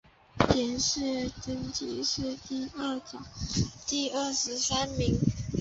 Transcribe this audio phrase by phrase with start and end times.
[0.51, 3.19] 殿试登进士第二甲
[3.85, 5.15] 第二十三名。